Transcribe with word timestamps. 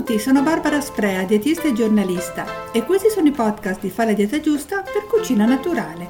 Benvenuti, 0.00 0.18
sono 0.18 0.42
Barbara 0.42 0.80
Sprea, 0.80 1.24
dietista 1.24 1.68
e 1.68 1.74
giornalista 1.74 2.72
e 2.72 2.84
questi 2.84 3.10
sono 3.10 3.28
i 3.28 3.32
podcast 3.32 3.82
di 3.82 3.90
Fa 3.90 4.06
la 4.06 4.14
dieta 4.14 4.40
giusta 4.40 4.80
per 4.80 5.06
cucina 5.06 5.44
naturale. 5.44 6.08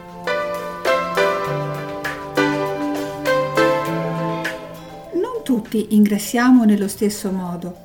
Non 5.14 5.42
tutti 5.42 5.88
ingrassiamo 5.96 6.62
nello 6.64 6.86
stesso 6.86 7.32
modo. 7.32 7.76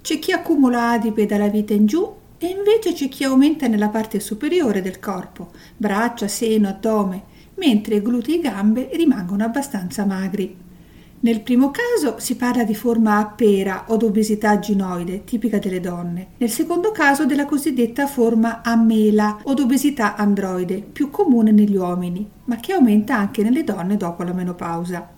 C'è 0.00 0.20
chi 0.20 0.30
accumula 0.30 0.90
adipe 0.90 1.26
dalla 1.26 1.48
vita 1.48 1.74
in 1.74 1.86
giù 1.86 2.08
e 2.38 2.46
invece 2.46 2.92
c'è 2.92 3.08
chi 3.08 3.24
aumenta 3.24 3.66
nella 3.66 3.88
parte 3.88 4.20
superiore 4.20 4.80
del 4.80 5.00
corpo, 5.00 5.50
braccia, 5.76 6.28
seno, 6.28 6.68
addome, 6.68 7.24
mentre 7.54 8.00
glutei 8.00 8.36
e 8.36 8.40
gambe 8.42 8.90
rimangono 8.92 9.42
abbastanza 9.42 10.04
magri. 10.04 10.66
Nel 11.20 11.40
primo 11.40 11.72
caso 11.72 12.20
si 12.20 12.36
parla 12.36 12.62
di 12.62 12.76
forma 12.76 13.18
a 13.18 13.26
pera 13.26 13.86
o 13.88 13.96
d'obesità 13.96 14.60
ginoide, 14.60 15.24
tipica 15.24 15.58
delle 15.58 15.80
donne. 15.80 16.28
Nel 16.36 16.50
secondo 16.50 16.92
caso 16.92 17.26
della 17.26 17.44
cosiddetta 17.44 18.06
forma 18.06 18.62
a 18.62 18.76
mela 18.76 19.40
o 19.42 19.54
d'obesità 19.54 20.14
androide, 20.14 20.76
più 20.80 21.10
comune 21.10 21.50
negli 21.50 21.74
uomini, 21.74 22.28
ma 22.44 22.56
che 22.56 22.72
aumenta 22.72 23.16
anche 23.16 23.42
nelle 23.42 23.64
donne 23.64 23.96
dopo 23.96 24.22
la 24.22 24.32
menopausa. 24.32 25.10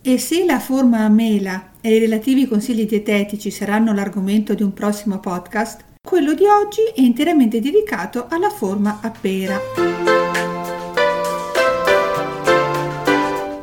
E 0.00 0.18
se 0.18 0.46
la 0.46 0.58
forma 0.58 1.00
a 1.00 1.08
mela 1.10 1.72
e 1.82 1.94
i 1.94 1.98
relativi 1.98 2.48
consigli 2.48 2.86
dietetici 2.86 3.50
saranno 3.50 3.92
l'argomento 3.92 4.54
di 4.54 4.62
un 4.62 4.72
prossimo 4.72 5.20
podcast, 5.20 5.84
quello 6.00 6.32
di 6.32 6.44
oggi 6.46 6.80
è 6.94 7.02
interamente 7.02 7.60
dedicato 7.60 8.26
alla 8.28 8.50
forma 8.50 9.00
a 9.02 9.10
pera. 9.10 10.21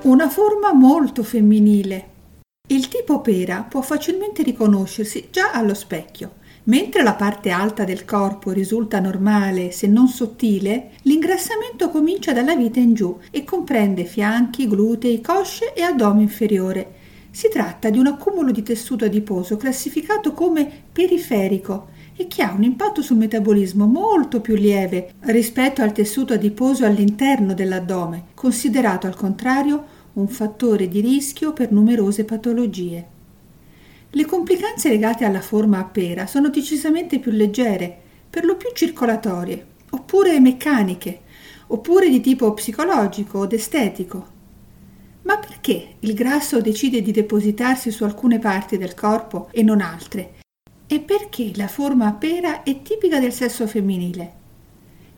Una 0.10 0.28
forma 0.28 0.74
molto 0.74 1.22
femminile. 1.22 2.08
Il 2.70 2.88
tipo 2.88 3.22
pera 3.22 3.62
può 3.62 3.82
facilmente 3.82 4.42
riconoscersi 4.42 5.28
già 5.30 5.52
allo 5.52 5.76
specchio. 5.76 6.38
Mentre 6.64 7.04
la 7.04 7.14
parte 7.14 7.52
alta 7.52 7.84
del 7.84 8.06
corpo 8.06 8.52
risulta 8.52 9.00
normale, 9.00 9.72
se 9.72 9.86
non 9.86 10.08
sottile, 10.08 10.92
l'ingrassamento 11.04 11.90
comincia 11.90 12.34
dalla 12.34 12.56
vita 12.56 12.80
in 12.80 12.96
giù 12.96 13.20
e 13.30 13.44
comprende 13.44 14.04
fianchi, 14.04 14.68
glutei, 14.68 15.22
cosce 15.22 15.74
e 15.74 15.84
addome 15.84 16.24
inferiore. 16.24 16.96
Si 17.30 17.48
tratta 17.48 17.92
di 17.92 18.00
un 18.00 18.08
accumulo 18.08 18.52
di 18.52 18.64
tessuto 18.64 19.06
adiposo 19.06 19.58
classificato 19.58 20.34
come 20.34 20.70
periferico 20.92 21.90
e 22.16 22.28
che 22.28 22.42
ha 22.42 22.52
un 22.52 22.64
impatto 22.64 23.04
sul 23.04 23.18
metabolismo 23.18 23.86
molto 23.86 24.42
più 24.42 24.56
lieve 24.56 25.14
rispetto 25.22 25.84
al 25.84 25.94
tessuto 25.94 26.34
adiposo 26.34 26.84
all'interno 26.84 27.54
dell'addome, 27.54 28.26
considerato 28.34 29.06
al 29.08 29.16
contrario 29.16 29.98
un 30.14 30.28
fattore 30.28 30.88
di 30.88 31.02
rischio 31.02 31.54
per 31.54 31.72
numerose 31.72 32.26
patologie. 32.26 33.08
Le 34.12 34.26
complicanze 34.26 34.90
legate 34.90 35.24
alla 35.26 35.42
forma 35.42 35.80
a 35.80 35.86
pera 35.86 36.26
sono 36.26 36.50
decisamente 36.50 37.20
più 37.20 37.32
leggere, 37.32 37.96
per 38.30 38.44
lo 38.44 38.56
più 38.56 38.70
circolatorie, 38.74 39.66
oppure 39.92 40.40
meccaniche, 40.40 41.22
oppure 41.68 42.10
di 42.10 42.20
tipo 42.20 42.54
psicologico 42.54 43.40
o 43.40 43.48
estetico. 43.50 44.38
Ma 45.24 45.38
perché 45.38 45.96
il 46.00 46.14
grasso 46.14 46.60
decide 46.60 47.02
di 47.02 47.12
depositarsi 47.12 47.92
su 47.92 48.04
alcune 48.04 48.40
parti 48.40 48.78
del 48.78 48.96
corpo 48.96 49.50
e 49.52 49.62
non 49.62 49.82
altre? 49.82 50.38
E 50.88 51.00
perché 51.02 51.52
la 51.56 51.68
forma 51.68 52.08
a 52.08 52.14
pera 52.14 52.64
è 52.64 52.82
tipica 52.82 53.20
del 53.20 53.32
sesso 53.34 53.68
femminile? 53.68 54.34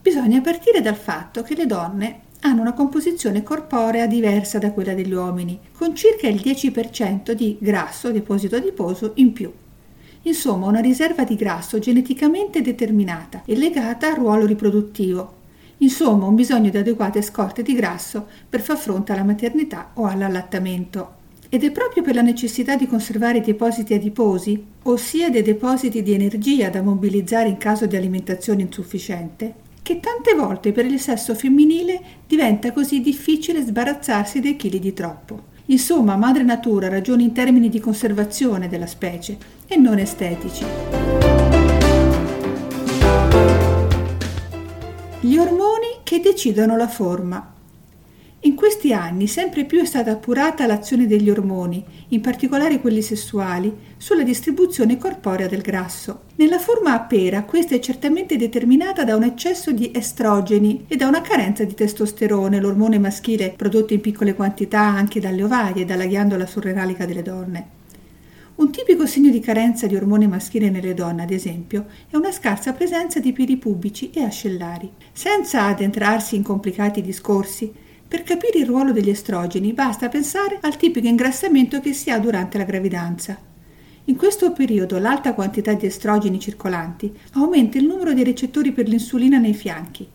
Bisogna 0.02 0.42
partire 0.42 0.82
dal 0.82 0.98
fatto 0.98 1.44
che 1.44 1.56
le 1.56 1.66
donne 1.66 2.22
hanno 2.42 2.62
una 2.62 2.74
composizione 2.74 3.44
corporea 3.44 4.08
diversa 4.08 4.58
da 4.58 4.72
quella 4.72 4.94
degli 4.94 5.14
uomini, 5.14 5.60
con 5.78 5.96
circa 5.96 6.28
il 6.28 6.42
10% 6.44 7.32
di 7.34 7.58
grasso, 7.60 8.12
deposito 8.12 8.56
adiposo, 8.56 9.12
in 9.16 9.32
più. 9.32 9.52
Insomma, 10.24 10.68
una 10.68 10.80
riserva 10.80 11.24
di 11.24 11.36
grasso 11.36 11.80
geneticamente 11.80 12.62
determinata 12.62 13.44
e 13.46 13.56
legata 13.56 14.08
al 14.08 14.16
ruolo 14.16 14.46
riproduttivo. 14.46 15.40
Insomma, 15.78 16.26
un 16.26 16.36
bisogno 16.36 16.70
di 16.70 16.78
adeguate 16.78 17.22
scorte 17.22 17.64
di 17.64 17.74
grasso 17.74 18.28
per 18.48 18.62
far 18.62 18.78
fronte 18.78 19.12
alla 19.12 19.24
maternità 19.24 19.92
o 19.96 20.06
all'allattamento. 20.06 21.20
Ed 21.50 21.64
è 21.64 21.72
proprio 21.72 22.02
per 22.02 22.16
la 22.16 22.22
necessità 22.22 22.76
di 22.76 22.88
conservare 22.88 23.40
i 23.40 23.42
depositi 23.42 23.94
adiposi, 23.94 24.64
ossia 24.84 25.30
dei 25.30 25.42
depositi 25.42 26.02
di 26.02 26.14
energia 26.14 26.70
da 26.70 26.82
mobilizzare 26.82 27.50
in 27.50 27.58
caso 27.58 27.88
di 27.88 27.96
alimentazione 27.96 28.62
insufficiente, 28.62 29.54
che 29.82 30.00
tante 30.00 30.34
volte 30.36 30.72
per 30.72 30.86
il 30.86 31.00
sesso 31.00 31.34
femminile 31.34 32.02
diventa 32.28 32.72
così 32.72 33.02
difficile 33.02 33.62
sbarazzarsi 33.62 34.40
dei 34.40 34.56
chili 34.56 34.80
di 34.80 34.94
troppo. 34.94 35.50
Insomma, 35.66 36.16
madre 36.18 36.44
natura 36.44 36.90
ragiona 36.90 37.22
in 37.22 37.34
termini 37.34 37.70
di 37.70 37.80
conservazione 37.80 38.68
della 38.68 38.88
specie 38.88 39.38
e 39.68 39.78
non 39.78 40.00
estetici. 40.00 40.66
Gli 45.22 45.38
ormoni 45.38 46.00
che 46.04 46.20
decidono 46.20 46.76
la 46.76 46.88
forma. 46.88 47.51
In 48.44 48.56
questi 48.56 48.92
anni 48.92 49.28
sempre 49.28 49.66
più 49.66 49.82
è 49.82 49.86
stata 49.86 50.10
appurata 50.10 50.66
l'azione 50.66 51.06
degli 51.06 51.30
ormoni, 51.30 51.86
in 52.08 52.22
particolare 52.22 52.80
quelli 52.82 53.04
sessuali, 53.04 53.72
sulla 53.98 54.24
distribuzione 54.24 54.98
corporea 54.98 55.46
del 55.46 55.62
grasso. 55.62 56.22
Nella 56.38 56.58
forma 56.58 56.94
a 56.94 57.02
pera 57.02 57.44
questa 57.44 57.76
è 57.76 57.80
certamente 57.80 58.38
determinata 58.38 59.04
da 59.04 59.16
un 59.16 59.24
eccesso 59.24 59.72
di 59.72 59.92
estrogeni 59.94 60.86
e 60.88 60.96
da 60.96 61.08
una 61.08 61.22
carenza 61.22 61.64
di 61.66 61.76
testosterone, 61.76 62.60
l'ormone 62.60 62.98
maschile 62.98 63.54
prodotto 63.56 63.94
in 63.94 64.02
piccole 64.02 64.34
quantità 64.34 64.82
anche 64.82 65.20
dalle 65.20 65.44
ovarie 65.44 65.84
e 65.84 65.86
dalla 65.86 66.08
ghiandola 66.08 66.48
surrenalica 66.48 67.06
delle 67.06 67.22
donne. 67.22 67.68
Un 68.56 68.72
tipico 68.72 69.06
segno 69.06 69.30
di 69.30 69.40
carenza 69.40 69.86
di 69.86 69.96
ormone 69.96 70.28
maschile 70.28 70.72
nelle 70.72 70.96
donne, 70.96 71.24
ad 71.24 71.32
esempio, 71.32 71.86
è 72.10 72.16
una 72.16 72.32
scarsa 72.32 72.74
presenza 72.74 73.20
di 73.20 73.34
peli 73.34 73.58
pubici 73.58 74.10
e 74.12 74.24
ascellari. 74.24 74.92
Senza 75.12 75.66
addentrarsi 75.66 76.36
in 76.36 76.44
complicati 76.44 77.02
discorsi, 77.02 77.72
per 78.12 78.24
capire 78.24 78.60
il 78.60 78.66
ruolo 78.66 78.92
degli 78.92 79.10
estrogeni 79.10 79.72
basta 79.72 80.10
pensare 80.10 80.58
al 80.60 80.76
tipico 80.76 81.08
ingrassamento 81.08 81.80
che 81.80 81.94
si 81.94 82.10
ha 82.10 82.20
durante 82.20 82.58
la 82.58 82.66
gravidanza. 82.66 83.40
In 84.04 84.18
questo 84.18 84.52
periodo 84.52 85.00
l'alta 85.00 85.34
quantità 85.34 85.72
di 85.76 85.86
estrogeni 85.86 86.38
circolanti 86.38 87.18
aumenta 87.36 87.78
il 87.78 87.86
numero 87.86 88.14
dei 88.14 88.26
recettori 88.26 88.74
per 88.74 88.90
l'insulina 88.90 89.38
nei 89.38 89.54
fianchi. 89.54 90.06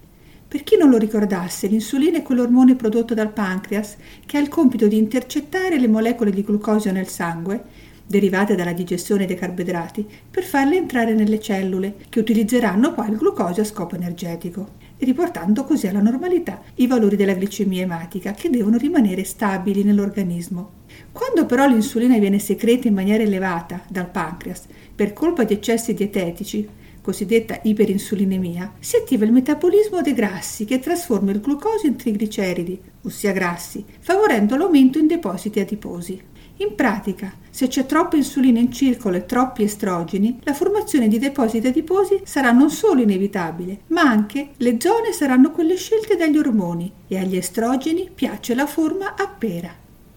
Per 0.47 0.63
chi 0.63 0.77
non 0.77 0.91
lo 0.91 0.99
ricordasse, 0.99 1.69
l'insulina 1.69 2.19
è 2.19 2.23
quell'ormone 2.23 2.75
prodotto 2.75 3.15
dal 3.15 3.33
pancreas 3.33 3.97
che 4.27 4.37
ha 4.37 4.41
il 4.41 4.49
compito 4.49 4.89
di 4.89 4.99
intercettare 4.99 5.79
le 5.79 5.89
molecole 5.89 6.33
di 6.33 6.45
glucosio 6.45 6.93
nel 6.93 7.09
sangue, 7.09 7.63
derivate 8.07 8.55
dalla 8.55 8.75
digestione 8.75 9.25
dei 9.25 9.37
carboidrati, 9.37 10.07
per 10.31 10.45
farle 10.45 10.77
entrare 10.77 11.15
nelle 11.15 11.41
cellule, 11.41 11.95
che 12.11 12.21
utilizzeranno 12.21 12.93
poi 12.93 13.09
il 13.09 13.17
glucosio 13.17 13.63
a 13.63 13.67
scopo 13.67 13.95
energetico 13.95 14.76
riportando 14.99 15.65
così 15.65 15.87
alla 15.87 16.01
normalità 16.01 16.63
i 16.77 16.87
valori 16.87 17.17
della 17.17 17.35
glicemia 17.35 17.83
ematica 17.83 18.33
che 18.33 18.51
devono 18.51 18.77
rimanere 18.77 19.25
stabili 19.25 19.83
nell'organismo. 19.83 20.85
Quando 21.13 21.47
però 21.47 21.67
l'insulina 21.67 22.19
viene 22.19 22.39
secreta 22.39 22.89
in 22.89 22.95
maniera 22.95 23.23
elevata 23.23 23.83
dal 23.89 24.11
pancreas 24.11 24.65
per 24.95 25.13
colpa 25.13 25.45
di 25.45 25.55
eccessi 25.55 25.95
dietetici, 25.95 26.67
cosiddetta 27.03 27.61
iperinsulinemia, 27.63 28.73
si 28.81 28.97
attiva 28.97 29.25
il 29.25 29.33
metabolismo 29.33 30.01
dei 30.01 30.13
grassi 30.13 30.65
che 30.65 30.81
trasforma 30.81 31.31
il 31.31 31.41
glucosio 31.41 31.89
in 31.89 31.97
trigliceridi, 31.97 32.81
ossia 33.03 33.31
grassi, 33.31 33.85
favorendo 34.01 34.57
l'aumento 34.57 34.99
in 34.99 35.07
depositi 35.07 35.61
adiposi. 35.61 36.21
In 36.59 36.75
pratica, 36.75 37.31
se 37.51 37.69
c'è 37.69 37.85
troppa 37.85 38.17
insulina 38.17 38.59
in 38.59 38.73
circolo 38.73 39.17
e 39.17 39.27
troppi 39.27 39.63
estrogeni, 39.63 40.41
la 40.43 40.55
formazione 40.55 41.07
di 41.07 41.19
depositi 41.19 41.67
adiposi 41.67 42.23
sarà 42.25 42.51
non 42.51 42.71
solo 42.71 43.03
inevitabile, 43.03 43.81
ma 43.89 44.03
anche 44.03 44.51
le 44.57 44.77
zone 44.79 45.13
saranno 45.13 45.51
quelle 45.51 45.77
scelte 45.77 46.17
dagli 46.17 46.39
ormoni 46.39 46.91
e 47.09 47.19
agli 47.19 47.37
estrogeni 47.37 48.09
piace 48.15 48.55
la 48.55 48.67
forma 48.67 49.15
a 49.17 49.29
pera. 49.29 49.71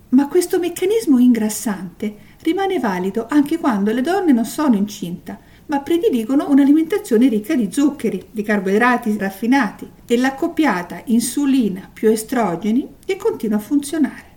Ma 0.09 0.27
questo 0.29 0.59
meccanismo 0.59 1.19
ingrassante 1.19 2.15
rimane 2.41 2.79
valido 2.79 3.25
anche 3.29 3.57
quando 3.57 3.91
le 3.91 4.01
donne 4.01 4.31
non 4.31 4.45
sono 4.45 4.75
incinta, 4.75 5.37
ma 5.65 5.81
prediligono 5.81 6.49
un'alimentazione 6.49 7.27
ricca 7.27 7.53
di 7.53 7.69
zuccheri, 7.69 8.27
di 8.31 8.43
carboidrati 8.43 9.17
raffinati 9.17 9.89
e 10.07 10.17
l'accoppiata 10.17 11.01
insulina 11.05 11.89
più 11.91 12.09
estrogeni 12.09 12.87
che 13.05 13.17
continua 13.17 13.57
a 13.57 13.61
funzionare. 13.61 14.28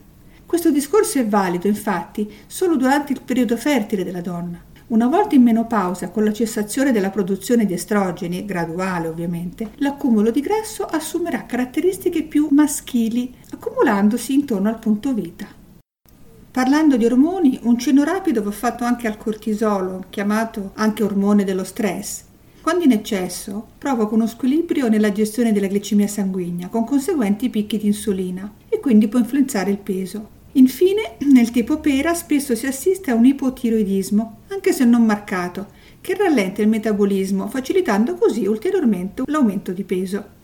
Questo 0.53 0.71
discorso 0.71 1.19
è 1.19 1.27
valido, 1.27 1.67
infatti, 1.67 2.31
solo 2.47 2.77
durante 2.77 3.15
il 3.15 3.23
periodo 3.25 3.57
fertile 3.57 4.05
della 4.05 4.21
donna. 4.21 4.63
Una 4.89 5.07
volta 5.07 5.35
in 5.35 5.43
menopausa, 5.43 6.11
con 6.11 6.25
la 6.25 6.33
cessazione 6.35 6.93
della 6.93 7.09
produzione 7.09 7.65
di 7.65 7.73
estrogeni, 7.73 8.45
graduale 8.45 9.09
ovviamente, 9.09 9.71
l'accumulo 9.77 10.31
di 10.31 10.43
grasso 10.43 10.85
assumerà 10.85 11.47
caratteristiche 11.47 12.25
più 12.25 12.49
maschili, 12.51 13.35
accumulandosi 13.51 14.35
intorno 14.35 14.69
al 14.69 14.79
punto 14.79 15.15
vita. 15.15 15.47
Parlando 16.51 16.99
di 16.99 17.07
ormoni, 17.07 17.59
un 17.63 17.79
cenno 17.79 18.05
rapido 18.05 18.43
va 18.43 18.51
fatto 18.51 18.85
anche 18.85 19.07
al 19.07 19.17
cortisolo, 19.17 20.05
chiamato 20.11 20.73
anche 20.75 21.03
ormone 21.03 21.45
dello 21.45 21.65
stress. 21.65 22.25
Quando 22.61 22.85
in 22.85 22.93
eccesso 22.93 23.69
provoca 23.79 24.15
uno 24.15 24.27
squilibrio 24.27 24.91
nella 24.91 25.13
gestione 25.13 25.51
della 25.51 25.67
glicemia 25.67 26.07
sanguigna, 26.07 26.69
con 26.69 26.85
conseguenti 26.85 27.49
picchi 27.49 27.79
di 27.79 27.87
insulina, 27.87 28.53
e 28.69 28.81
quindi 28.81 29.09
può 29.09 29.19
influenzare 29.19 29.71
il 29.71 29.79
peso. 29.79 30.41
Infine, 30.53 31.17
nel 31.21 31.51
tipo 31.51 31.79
pera 31.79 32.13
spesso 32.13 32.55
si 32.55 32.67
assiste 32.67 33.11
a 33.11 33.15
un 33.15 33.25
ipotiroidismo, 33.25 34.41
anche 34.49 34.73
se 34.73 34.85
non 34.85 35.05
marcato, 35.05 35.69
che 36.03 36.15
rallenta 36.15 36.61
il 36.61 36.69
metabolismo, 36.69 37.49
facilitando 37.49 38.17
così 38.17 38.47
ulteriormente 38.47 39.23
l'aumento 39.27 39.73
di 39.73 39.85
peso. 39.85 40.41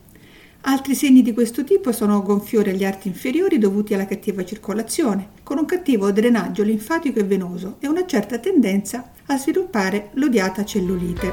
Altri 0.63 0.95
segni 0.95 1.23
di 1.23 1.33
questo 1.33 1.63
tipo 1.63 1.93
sono 1.93 2.23
gonfiori 2.23 2.71
agli 2.71 2.85
arti 2.85 3.09
inferiori 3.09 3.59
dovuti 3.59 3.93
alla 3.93 4.07
cattiva 4.07 4.45
circolazione, 4.45 5.29
con 5.43 5.59
un 5.59 5.67
cattivo 5.67 6.11
drenaggio 6.11 6.63
linfatico 6.63 7.19
e 7.19 7.25
venoso 7.25 7.77
e 7.79 7.87
una 7.87 8.07
certa 8.07 8.39
tendenza 8.39 9.11
a 9.27 9.37
sviluppare 9.37 10.11
l'odiata 10.15 10.65
cellulite. 10.65 11.33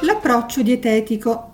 L'approccio 0.00 0.62
dietetico. 0.62 1.51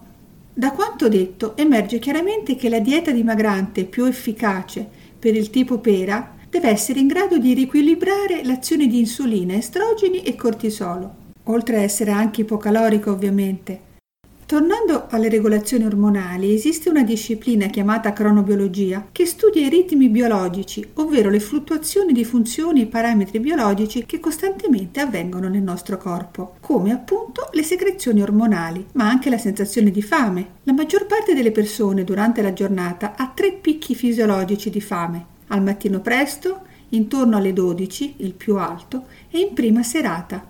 Da 0.58 0.72
quanto 0.72 1.06
detto 1.06 1.56
emerge 1.56 2.00
chiaramente 2.00 2.56
che 2.56 2.68
la 2.68 2.80
dieta 2.80 3.12
dimagrante 3.12 3.84
più 3.84 4.06
efficace 4.06 4.84
per 5.16 5.36
il 5.36 5.50
tipo 5.50 5.78
pera 5.78 6.34
deve 6.50 6.68
essere 6.68 6.98
in 6.98 7.06
grado 7.06 7.38
di 7.38 7.54
riequilibrare 7.54 8.42
l'azione 8.42 8.88
di 8.88 8.98
insulina, 8.98 9.54
estrogeni 9.54 10.24
e 10.24 10.34
cortisolo 10.34 11.14
oltre 11.44 11.76
a 11.76 11.82
essere 11.82 12.10
anche 12.10 12.40
ipocalorico 12.40 13.12
ovviamente. 13.12 13.86
Tornando 14.48 15.08
alle 15.10 15.28
regolazioni 15.28 15.84
ormonali, 15.84 16.54
esiste 16.54 16.88
una 16.88 17.02
disciplina 17.02 17.66
chiamata 17.66 18.14
cronobiologia 18.14 19.08
che 19.12 19.26
studia 19.26 19.66
i 19.66 19.68
ritmi 19.68 20.08
biologici, 20.08 20.82
ovvero 20.94 21.28
le 21.28 21.38
fluttuazioni 21.38 22.14
di 22.14 22.24
funzioni 22.24 22.80
e 22.80 22.86
parametri 22.86 23.40
biologici 23.40 24.06
che 24.06 24.20
costantemente 24.20 25.00
avvengono 25.00 25.48
nel 25.48 25.60
nostro 25.60 25.98
corpo, 25.98 26.54
come 26.60 26.92
appunto 26.92 27.50
le 27.52 27.62
secrezioni 27.62 28.22
ormonali, 28.22 28.86
ma 28.92 29.06
anche 29.06 29.28
la 29.28 29.36
sensazione 29.36 29.90
di 29.90 30.00
fame. 30.00 30.52
La 30.62 30.72
maggior 30.72 31.04
parte 31.04 31.34
delle 31.34 31.52
persone 31.52 32.02
durante 32.02 32.40
la 32.40 32.54
giornata 32.54 33.16
ha 33.18 33.30
tre 33.34 33.52
picchi 33.52 33.94
fisiologici 33.94 34.70
di 34.70 34.80
fame, 34.80 35.26
al 35.48 35.62
mattino 35.62 36.00
presto, 36.00 36.62
intorno 36.88 37.36
alle 37.36 37.52
12, 37.52 38.14
il 38.20 38.32
più 38.32 38.56
alto, 38.56 39.08
e 39.30 39.40
in 39.40 39.52
prima 39.52 39.82
serata, 39.82 40.42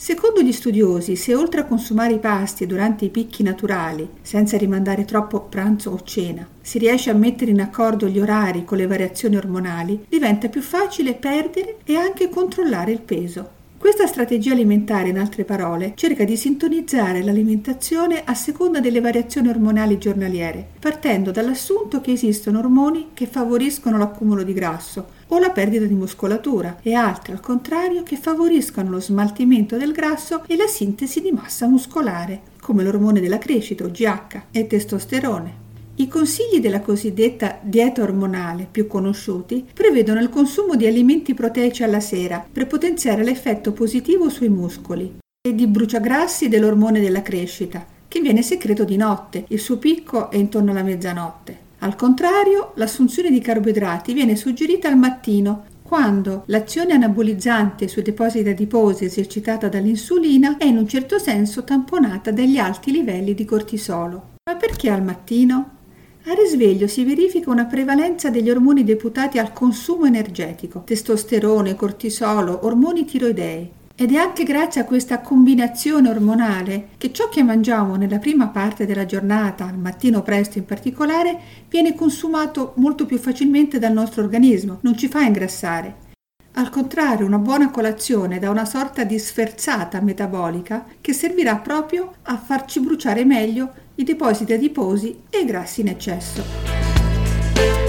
Secondo 0.00 0.42
gli 0.42 0.52
studiosi, 0.52 1.16
se 1.16 1.34
oltre 1.34 1.62
a 1.62 1.64
consumare 1.64 2.12
i 2.12 2.18
pasti 2.20 2.66
durante 2.66 3.04
i 3.04 3.08
picchi 3.08 3.42
naturali, 3.42 4.08
senza 4.22 4.56
rimandare 4.56 5.04
troppo 5.04 5.40
pranzo 5.40 5.90
o 5.90 6.00
cena, 6.04 6.46
si 6.60 6.78
riesce 6.78 7.10
a 7.10 7.14
mettere 7.14 7.50
in 7.50 7.60
accordo 7.60 8.06
gli 8.06 8.20
orari 8.20 8.64
con 8.64 8.78
le 8.78 8.86
variazioni 8.86 9.34
ormonali, 9.34 10.04
diventa 10.08 10.48
più 10.48 10.62
facile 10.62 11.14
perdere 11.14 11.78
e 11.82 11.96
anche 11.96 12.28
controllare 12.28 12.92
il 12.92 13.00
peso. 13.00 13.50
Questa 13.76 14.06
strategia 14.06 14.52
alimentare, 14.52 15.08
in 15.08 15.18
altre 15.18 15.42
parole, 15.42 15.94
cerca 15.96 16.22
di 16.22 16.36
sintonizzare 16.36 17.24
l'alimentazione 17.24 18.22
a 18.24 18.34
seconda 18.34 18.78
delle 18.78 19.00
variazioni 19.00 19.48
ormonali 19.48 19.98
giornaliere, 19.98 20.64
partendo 20.78 21.32
dall'assunto 21.32 22.00
che 22.00 22.12
esistono 22.12 22.60
ormoni 22.60 23.08
che 23.14 23.26
favoriscono 23.26 23.98
l'accumulo 23.98 24.44
di 24.44 24.52
grasso, 24.52 25.16
o 25.28 25.38
la 25.38 25.50
perdita 25.50 25.84
di 25.84 25.94
muscolatura 25.94 26.78
e 26.82 26.94
altre 26.94 27.32
al 27.32 27.40
contrario 27.40 28.02
che 28.02 28.16
favoriscono 28.16 28.90
lo 28.90 29.00
smaltimento 29.00 29.76
del 29.76 29.92
grasso 29.92 30.42
e 30.46 30.56
la 30.56 30.66
sintesi 30.66 31.20
di 31.20 31.32
massa 31.32 31.66
muscolare, 31.66 32.40
come 32.60 32.82
l'ormone 32.82 33.20
della 33.20 33.38
crescita 33.38 33.84
o 33.84 33.90
GH 33.90 34.42
e 34.50 34.66
testosterone. 34.66 35.66
I 35.96 36.06
consigli 36.06 36.60
della 36.60 36.80
cosiddetta 36.80 37.58
dieta 37.60 38.02
ormonale 38.02 38.68
più 38.70 38.86
conosciuti 38.86 39.66
prevedono 39.72 40.20
il 40.20 40.28
consumo 40.28 40.76
di 40.76 40.86
alimenti 40.86 41.34
proteici 41.34 41.82
alla 41.82 41.98
sera 41.98 42.46
per 42.50 42.68
potenziare 42.68 43.24
l'effetto 43.24 43.72
positivo 43.72 44.28
sui 44.28 44.48
muscoli 44.48 45.18
e 45.40 45.54
di 45.54 45.66
bruciagrassi 45.66 46.48
dell'ormone 46.48 47.00
della 47.00 47.22
crescita, 47.22 47.84
che 48.06 48.20
viene 48.20 48.42
secreto 48.42 48.84
di 48.84 48.96
notte, 48.96 49.44
il 49.48 49.58
suo 49.58 49.78
picco 49.78 50.30
è 50.30 50.36
intorno 50.36 50.70
alla 50.70 50.84
mezzanotte. 50.84 51.66
Al 51.80 51.94
contrario, 51.94 52.72
l'assunzione 52.74 53.30
di 53.30 53.40
carboidrati 53.40 54.12
viene 54.12 54.34
suggerita 54.34 54.88
al 54.88 54.96
mattino, 54.96 55.64
quando 55.82 56.42
l'azione 56.46 56.92
anabolizzante 56.92 57.88
sui 57.88 58.02
depositi 58.02 58.48
adiposi 58.48 59.04
esercitata 59.04 59.68
dall'insulina 59.68 60.58
è 60.58 60.64
in 60.64 60.76
un 60.76 60.88
certo 60.88 61.18
senso 61.18 61.64
tamponata 61.64 62.30
dagli 62.30 62.58
alti 62.58 62.90
livelli 62.90 63.32
di 63.32 63.44
cortisolo. 63.44 64.36
Ma 64.44 64.56
perché 64.56 64.90
al 64.90 65.02
mattino? 65.02 65.76
Al 66.24 66.36
risveglio 66.36 66.86
si 66.88 67.04
verifica 67.04 67.50
una 67.50 67.64
prevalenza 67.64 68.28
degli 68.28 68.50
ormoni 68.50 68.84
deputati 68.84 69.38
al 69.38 69.54
consumo 69.54 70.04
energetico, 70.04 70.82
testosterone, 70.84 71.74
cortisolo, 71.74 72.66
ormoni 72.66 73.06
tiroidei, 73.06 73.70
ed 74.00 74.12
è 74.12 74.16
anche 74.16 74.44
grazie 74.44 74.80
a 74.80 74.84
questa 74.84 75.18
combinazione 75.18 76.08
ormonale 76.08 76.90
che 76.98 77.12
ciò 77.12 77.28
che 77.28 77.42
mangiamo 77.42 77.96
nella 77.96 78.20
prima 78.20 78.46
parte 78.46 78.86
della 78.86 79.04
giornata, 79.04 79.66
al 79.66 79.76
mattino 79.76 80.22
presto 80.22 80.56
in 80.56 80.64
particolare, 80.64 81.36
viene 81.68 81.96
consumato 81.96 82.74
molto 82.76 83.06
più 83.06 83.18
facilmente 83.18 83.80
dal 83.80 83.92
nostro 83.92 84.22
organismo, 84.22 84.78
non 84.82 84.96
ci 84.96 85.08
fa 85.08 85.22
ingrassare. 85.22 86.06
Al 86.52 86.70
contrario, 86.70 87.26
una 87.26 87.38
buona 87.38 87.72
colazione 87.72 88.38
dà 88.38 88.50
una 88.50 88.64
sorta 88.64 89.02
di 89.02 89.18
sferzata 89.18 90.00
metabolica 90.00 90.86
che 91.00 91.12
servirà 91.12 91.56
proprio 91.56 92.14
a 92.22 92.38
farci 92.38 92.78
bruciare 92.78 93.24
meglio 93.24 93.72
i 93.96 94.04
depositi 94.04 94.52
adiposi 94.52 95.22
e 95.28 95.40
i 95.40 95.44
grassi 95.44 95.80
in 95.80 95.88
eccesso. 95.88 97.87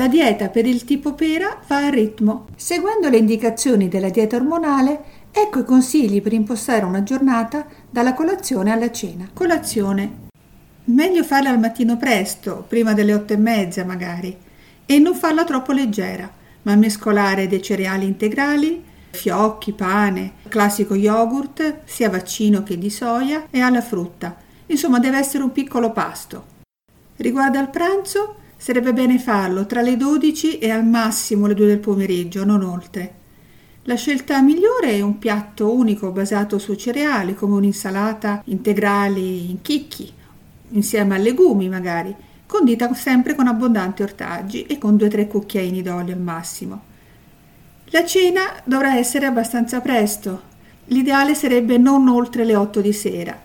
La 0.00 0.08
dieta 0.08 0.48
per 0.48 0.64
il 0.64 0.86
tipo 0.86 1.12
pera 1.12 1.60
va 1.66 1.84
a 1.84 1.90
ritmo. 1.90 2.46
Seguendo 2.56 3.10
le 3.10 3.18
indicazioni 3.18 3.86
della 3.86 4.08
dieta 4.08 4.36
ormonale, 4.36 5.02
ecco 5.30 5.58
i 5.58 5.64
consigli 5.66 6.22
per 6.22 6.32
impostare 6.32 6.86
una 6.86 7.02
giornata 7.02 7.66
dalla 7.90 8.14
colazione 8.14 8.72
alla 8.72 8.90
cena. 8.90 9.28
Colazione. 9.30 10.28
Meglio 10.84 11.22
farla 11.22 11.50
al 11.50 11.58
mattino 11.58 11.98
presto, 11.98 12.64
prima 12.66 12.94
delle 12.94 13.12
otto 13.12 13.34
e 13.34 13.36
mezza 13.36 13.84
magari, 13.84 14.34
e 14.86 14.98
non 14.98 15.14
farla 15.14 15.44
troppo 15.44 15.72
leggera, 15.72 16.32
ma 16.62 16.74
mescolare 16.76 17.46
dei 17.46 17.60
cereali 17.60 18.06
integrali, 18.06 18.82
fiocchi, 19.10 19.72
pane, 19.72 20.32
classico 20.48 20.94
yogurt, 20.94 21.80
sia 21.84 22.08
vaccino 22.08 22.62
che 22.62 22.78
di 22.78 22.88
soia, 22.88 23.48
e 23.50 23.60
alla 23.60 23.82
frutta. 23.82 24.34
Insomma, 24.64 24.98
deve 24.98 25.18
essere 25.18 25.42
un 25.42 25.52
piccolo 25.52 25.92
pasto. 25.92 26.58
Riguardo 27.16 27.58
al 27.58 27.68
pranzo, 27.68 28.36
Sarebbe 28.60 28.92
bene 28.92 29.18
farlo 29.18 29.64
tra 29.64 29.80
le 29.80 29.96
12 29.96 30.58
e 30.58 30.68
al 30.68 30.84
massimo 30.84 31.46
le 31.46 31.54
2 31.54 31.66
del 31.66 31.78
pomeriggio, 31.78 32.44
non 32.44 32.62
oltre. 32.62 33.14
La 33.84 33.94
scelta 33.94 34.42
migliore 34.42 34.90
è 34.90 35.00
un 35.00 35.16
piatto 35.18 35.72
unico 35.72 36.10
basato 36.10 36.58
su 36.58 36.74
cereali, 36.74 37.34
come 37.34 37.54
un'insalata 37.54 38.42
integrali 38.44 39.48
in 39.48 39.62
chicchi, 39.62 40.12
insieme 40.72 41.14
a 41.14 41.18
legumi 41.18 41.70
magari, 41.70 42.14
condita 42.44 42.92
sempre 42.92 43.34
con 43.34 43.46
abbondanti 43.46 44.02
ortaggi 44.02 44.66
e 44.66 44.76
con 44.76 44.94
2-3 44.96 45.26
cucchiaini 45.26 45.80
d'olio 45.80 46.12
al 46.12 46.20
massimo. 46.20 46.82
La 47.86 48.04
cena 48.04 48.42
dovrà 48.64 48.98
essere 48.98 49.24
abbastanza 49.24 49.80
presto. 49.80 50.42
L'ideale 50.88 51.34
sarebbe 51.34 51.78
non 51.78 52.08
oltre 52.08 52.44
le 52.44 52.56
8 52.56 52.82
di 52.82 52.92
sera. 52.92 53.40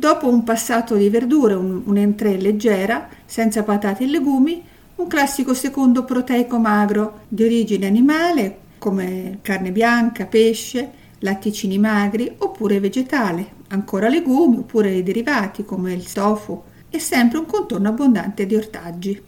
Dopo 0.00 0.30
un 0.30 0.44
passato 0.44 0.94
di 0.94 1.10
verdure, 1.10 1.52
un, 1.52 1.82
un'entrée 1.84 2.38
leggera, 2.38 3.06
senza 3.26 3.62
patate 3.64 4.04
e 4.04 4.06
legumi, 4.06 4.64
un 4.94 5.06
classico 5.06 5.52
secondo 5.52 6.06
proteico 6.06 6.58
magro 6.58 7.24
di 7.28 7.44
origine 7.44 7.86
animale, 7.86 8.60
come 8.78 9.40
carne 9.42 9.72
bianca, 9.72 10.24
pesce, 10.24 10.90
latticini 11.18 11.76
magri, 11.76 12.34
oppure 12.38 12.80
vegetale, 12.80 13.46
ancora 13.68 14.08
legumi, 14.08 14.56
oppure 14.56 15.02
derivati 15.02 15.66
come 15.66 15.92
il 15.92 16.10
tofu, 16.10 16.62
e 16.88 16.98
sempre 16.98 17.36
un 17.36 17.44
contorno 17.44 17.90
abbondante 17.90 18.46
di 18.46 18.56
ortaggi. 18.56 19.22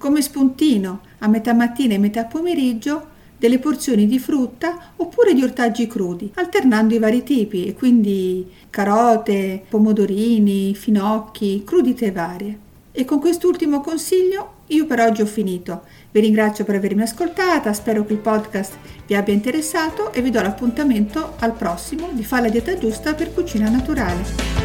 Come 0.00 0.20
spuntino, 0.20 1.00
a 1.18 1.28
metà 1.28 1.54
mattina 1.54 1.94
e 1.94 1.98
metà 1.98 2.24
pomeriggio, 2.24 3.06
delle 3.38 3.58
porzioni 3.58 4.06
di 4.06 4.18
frutta 4.18 4.92
oppure 4.96 5.32
di 5.32 5.42
ortaggi 5.42 5.86
crudi, 5.86 6.30
alternando 6.34 6.94
i 6.94 6.98
vari 6.98 7.22
tipi, 7.22 7.66
e 7.66 7.74
quindi 7.74 8.46
carote, 8.68 9.64
pomodorini, 9.68 10.74
finocchi, 10.74 11.62
crudite 11.64 12.12
varie. 12.12 12.58
E 12.92 13.04
con 13.04 13.20
quest'ultimo 13.20 13.80
consiglio 13.80 14.56
io 14.68 14.86
per 14.86 15.00
oggi 15.00 15.22
ho 15.22 15.26
finito. 15.26 15.82
Vi 16.10 16.20
ringrazio 16.20 16.64
per 16.64 16.74
avermi 16.74 17.02
ascoltata, 17.02 17.72
spero 17.72 18.04
che 18.04 18.14
il 18.14 18.18
podcast 18.18 18.76
vi 19.06 19.14
abbia 19.14 19.34
interessato 19.34 20.12
e 20.12 20.20
vi 20.20 20.30
do 20.30 20.42
l'appuntamento 20.42 21.34
al 21.38 21.52
prossimo 21.52 22.08
di 22.12 22.24
Fa 22.24 22.40
la 22.40 22.48
dieta 22.48 22.76
giusta 22.76 23.14
per 23.14 23.32
cucina 23.32 23.70
naturale. 23.70 24.57